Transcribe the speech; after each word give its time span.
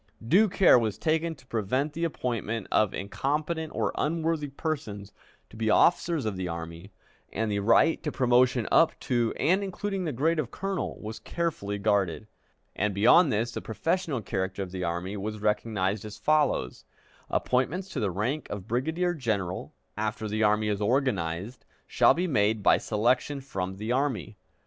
Due 0.27 0.49
care 0.49 0.79
was 0.79 0.97
taken 0.97 1.35
to 1.35 1.45
prevent 1.45 1.93
the 1.93 2.03
appointment 2.05 2.65
of 2.71 2.91
incompetent 2.91 3.71
or 3.75 3.91
unworthy 3.99 4.47
persons 4.47 5.11
to 5.47 5.55
be 5.55 5.69
officers 5.69 6.25
of 6.25 6.37
the 6.37 6.47
army, 6.47 6.91
and 7.31 7.51
the 7.51 7.59
right 7.59 8.01
to 8.01 8.11
promotion 8.11 8.67
up 8.71 8.99
to 8.99 9.31
and 9.39 9.63
including 9.63 10.03
the 10.05 10.11
grade 10.11 10.39
of 10.39 10.49
colonel 10.49 10.99
was 11.01 11.19
carefully 11.19 11.77
guarded, 11.77 12.25
and 12.75 12.95
beyond 12.95 13.31
this 13.31 13.51
the 13.51 13.61
professional 13.61 14.21
character 14.23 14.63
of 14.63 14.71
the 14.71 14.83
army 14.83 15.15
was 15.15 15.37
recognized 15.37 16.03
as 16.03 16.17
follows: 16.17 16.83
"Appointments 17.29 17.87
to 17.89 17.99
the 17.99 18.09
rank 18.09 18.49
of 18.49 18.67
brigadier 18.67 19.13
general, 19.13 19.71
after 19.95 20.27
the 20.27 20.41
army 20.41 20.67
is 20.67 20.81
organized, 20.81 21.63
shall 21.85 22.15
be 22.15 22.25
made 22.25 22.63
by 22.63 22.79
selection 22.79 23.39
from 23.39 23.75
the 23.77 23.91
army." 23.91 24.35